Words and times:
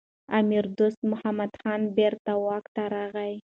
امیر 0.39 0.65
دوست 0.77 0.99
محمد 1.11 1.51
خان 1.61 1.81
بیرته 1.95 2.33
واک 2.45 2.65
ته 2.75 2.83
راغی. 2.93 3.33